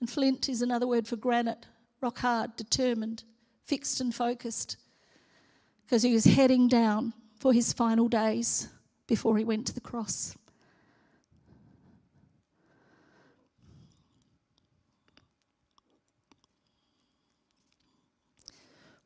[0.00, 1.66] And flint is another word for granite,
[2.00, 3.24] rock hard, determined,
[3.64, 4.76] fixed and focused,
[5.84, 8.68] because he was heading down for his final days
[9.06, 10.34] before he went to the cross.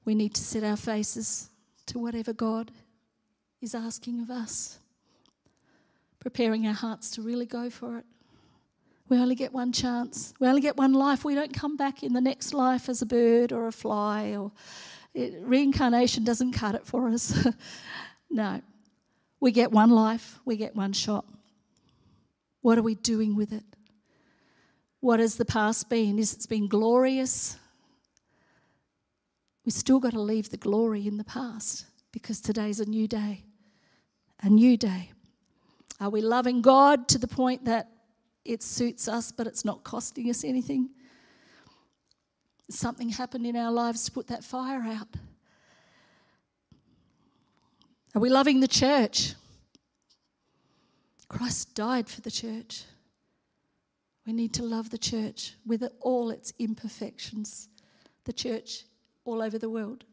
[0.05, 1.51] We need to set our faces
[1.87, 2.71] to whatever God
[3.61, 4.79] is asking of us,
[6.21, 8.05] preparing our hearts to really go for it.
[9.09, 10.35] We only get one chance.
[10.41, 11.25] We only get one life.
[11.25, 14.53] We don't come back in the next life as a bird or a fly or
[15.15, 17.47] it, reincarnation doesn't cut it for us.
[18.31, 18.61] no.
[19.41, 21.25] We get one life, we get one shot.
[22.63, 23.65] What are we doing with it?
[25.01, 26.19] What has the past been?
[26.19, 27.57] Is it's been glorious?
[29.65, 33.45] We've still got to leave the glory in the past because today's a new day.
[34.43, 35.13] A new day.
[36.01, 37.89] Are we loving God to the point that
[38.47, 40.91] it suits us but it's not costing us anything?
[42.69, 45.09] Something happened in our lives to put that fire out.
[48.15, 49.35] Are we loving the church?
[51.29, 52.85] Christ died for the church.
[54.27, 57.69] We need to love the church with all its imperfections.
[58.25, 58.85] The church
[59.25, 60.05] all over the world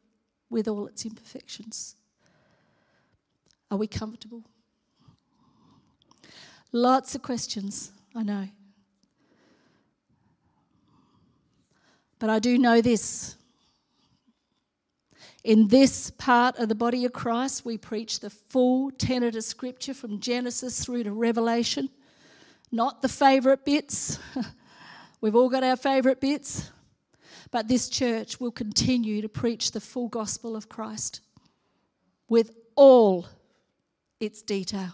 [0.49, 1.95] with all its imperfections.
[3.71, 4.43] Are we comfortable?
[6.71, 8.47] Lots of questions, I know.
[12.19, 13.35] But I do know this.
[15.43, 19.93] In this part of the body of Christ, we preach the full tenet of Scripture
[19.93, 21.89] from Genesis through to Revelation,
[22.71, 24.19] not the favourite bits.
[25.21, 26.71] We've all got our favourite bits.
[27.51, 31.21] But this church will continue to preach the full gospel of Christ
[32.29, 33.27] with all
[34.19, 34.93] its detail.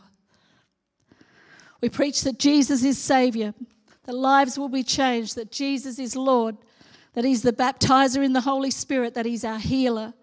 [1.81, 3.53] We preach that Jesus is Savior,
[4.03, 6.57] that lives will be changed, that Jesus is Lord,
[7.13, 10.13] that He's the baptizer in the Holy Spirit, that He's our healer,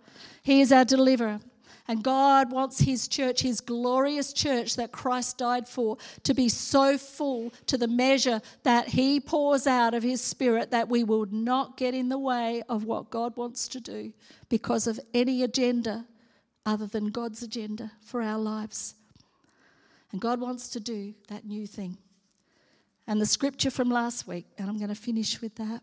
[0.42, 1.40] He is our deliverer,
[1.88, 6.98] and God wants His church, His glorious church that Christ died for, to be so
[6.98, 11.76] full to the measure that He pours out of His Spirit that we will not
[11.76, 14.12] get in the way of what God wants to do
[14.48, 16.07] because of any agenda
[16.64, 18.95] other than God's agenda for our lives.
[20.12, 21.98] And God wants to do that new thing.
[23.07, 25.82] And the scripture from last week, and I'm going to finish with that.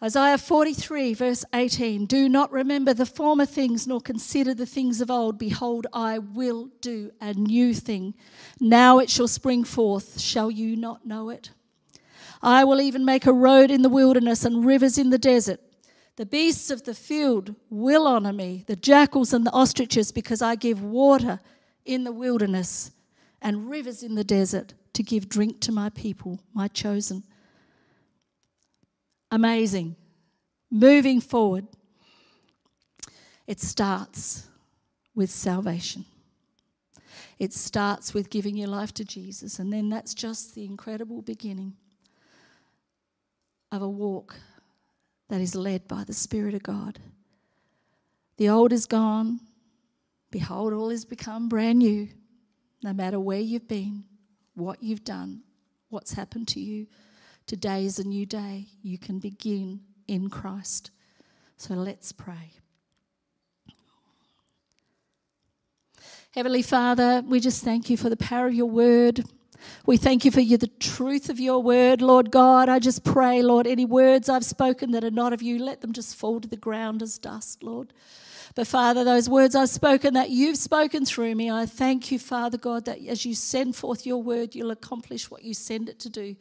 [0.00, 5.10] Isaiah 43, verse 18 Do not remember the former things, nor consider the things of
[5.10, 5.38] old.
[5.38, 8.14] Behold, I will do a new thing.
[8.60, 10.20] Now it shall spring forth.
[10.20, 11.50] Shall you not know it?
[12.40, 15.60] I will even make a road in the wilderness and rivers in the desert.
[16.14, 20.54] The beasts of the field will honor me, the jackals and the ostriches, because I
[20.54, 21.40] give water
[21.88, 22.92] in the wilderness
[23.42, 27.24] and rivers in the desert to give drink to my people, my chosen
[29.30, 29.96] amazing.
[30.70, 31.66] Moving forward,
[33.46, 34.46] it starts
[35.14, 36.04] with salvation.
[37.38, 41.74] It starts with giving your life to Jesus, and then that's just the incredible beginning
[43.70, 44.36] of a walk
[45.28, 46.98] that is led by the Spirit of God.
[48.38, 49.40] The old is gone.
[50.30, 52.08] Behold, all has become brand new.
[52.82, 54.04] No matter where you've been,
[54.54, 55.42] what you've done,
[55.88, 56.86] what's happened to you,
[57.46, 58.66] today is a new day.
[58.82, 60.90] You can begin in Christ.
[61.56, 62.52] So let's pray.
[66.32, 69.24] Heavenly Father, we just thank you for the power of your word.
[69.86, 72.68] We thank you for you, the truth of your word, Lord God.
[72.68, 75.92] I just pray, Lord, any words I've spoken that are not of you, let them
[75.92, 77.92] just fall to the ground as dust, Lord.
[78.58, 82.58] But Father, those words I've spoken that you've spoken through me, I thank you, Father
[82.58, 86.10] God, that as you send forth your word, you'll accomplish what you send it to
[86.10, 86.34] do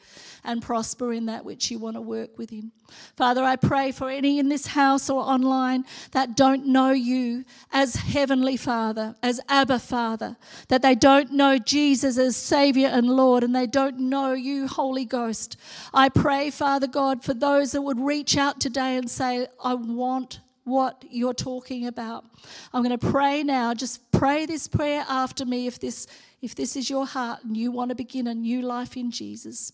[0.44, 2.72] and prosper in that which you want to work within.
[3.16, 7.94] Father, I pray for any in this house or online that don't know you as
[7.94, 10.38] Heavenly Father, as Abba Father,
[10.70, 15.06] that they don't know Jesus as Savior and Lord, and they don't know you, Holy
[15.06, 15.56] Ghost.
[15.94, 20.40] I pray, Father God, for those that would reach out today and say, I want
[20.68, 22.26] what you're talking about.
[22.74, 23.74] I'm going to pray now.
[23.74, 26.08] Just pray this prayer after me if this
[26.42, 29.72] if this is your heart and you want to begin a new life in Jesus.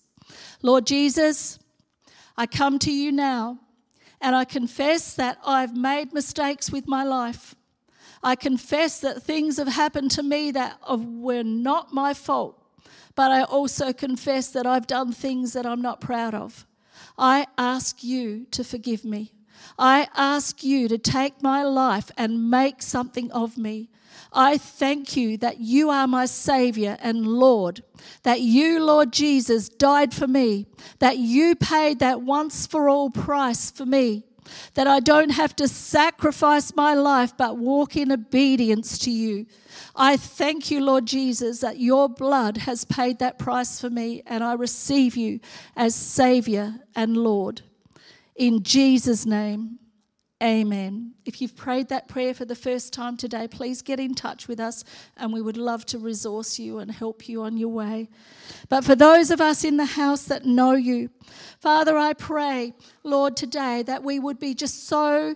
[0.61, 1.59] Lord Jesus,
[2.37, 3.59] I come to you now
[4.21, 7.55] and I confess that I've made mistakes with my life.
[8.23, 12.57] I confess that things have happened to me that were not my fault,
[13.15, 16.65] but I also confess that I've done things that I'm not proud of.
[17.17, 19.33] I ask you to forgive me.
[19.77, 23.89] I ask you to take my life and make something of me.
[24.31, 27.83] I thank you that you are my Savior and Lord,
[28.23, 30.65] that you, Lord Jesus, died for me,
[30.99, 34.23] that you paid that once for all price for me,
[34.73, 39.45] that I don't have to sacrifice my life but walk in obedience to you.
[39.95, 44.43] I thank you, Lord Jesus, that your blood has paid that price for me, and
[44.43, 45.39] I receive you
[45.75, 47.61] as Savior and Lord.
[48.35, 49.77] In Jesus' name,
[50.41, 51.13] amen.
[51.25, 54.59] If you've prayed that prayer for the first time today, please get in touch with
[54.59, 54.83] us
[55.17, 58.09] and we would love to resource you and help you on your way.
[58.69, 61.09] But for those of us in the house that know you,
[61.59, 62.73] Father, I pray,
[63.03, 65.35] Lord, today that we would be just so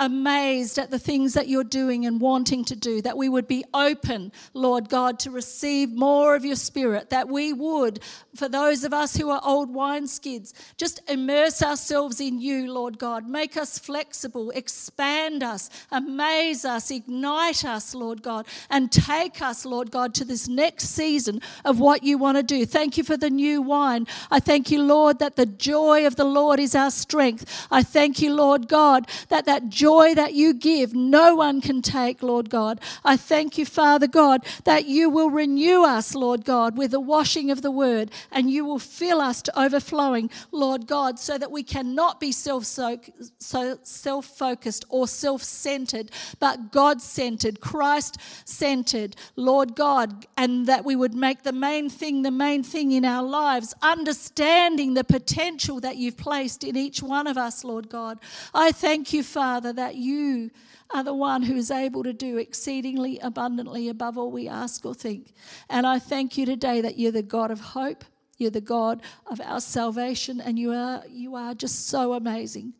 [0.00, 3.62] amazed at the things that you're doing and wanting to do, that we would be
[3.74, 8.00] open, Lord God, to receive more of your spirit, that we would,
[8.34, 13.28] for those of us who are old wineskins, just immerse ourselves in you, Lord God.
[13.28, 19.90] Make us flexible, expand us, amaze us, ignite us, Lord God, and take us, Lord
[19.90, 22.64] God, to this next season of what you want to do.
[22.64, 24.06] Thank you for the new wine.
[24.30, 27.68] I thank you, Lord, that the joy of the Lord is our strength.
[27.70, 31.82] I thank you, Lord God, that that joy joy that you give, no one can
[31.82, 32.80] take, Lord God.
[33.04, 37.50] I thank you, Father God, that you will renew us, Lord God, with the washing
[37.50, 41.64] of the word, and you will fill us to overflowing, Lord God, so that we
[41.64, 50.26] cannot be self self focused or self centered, but God centered, Christ centered, Lord God,
[50.36, 54.94] and that we would make the main thing the main thing in our lives, understanding
[54.94, 58.18] the potential that you've placed in each one of us, Lord God.
[58.54, 60.50] I thank you, Father, that you
[60.90, 64.94] are the one who is able to do exceedingly abundantly above all we ask or
[64.94, 65.32] think.
[65.70, 68.04] And I thank you today that you're the God of hope,
[68.36, 72.74] you're the God of our salvation, and you are, you are just so amazing.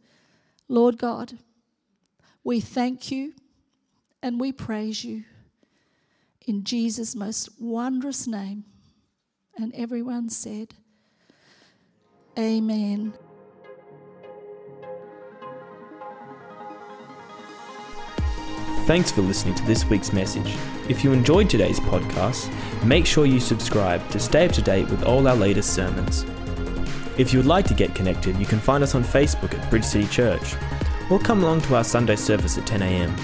[0.68, 1.38] Lord God,
[2.44, 3.32] we thank you
[4.22, 5.24] and we praise you
[6.46, 8.64] in Jesus' most wondrous name.
[9.56, 10.74] And everyone said,
[12.38, 13.14] Amen.
[18.90, 20.56] Thanks for listening to this week's message.
[20.88, 22.52] If you enjoyed today's podcast,
[22.84, 26.24] make sure you subscribe to stay up to date with all our latest sermons.
[27.16, 29.84] If you would like to get connected, you can find us on Facebook at Bridge
[29.84, 30.56] City Church
[31.08, 33.16] or come along to our Sunday service at 10am.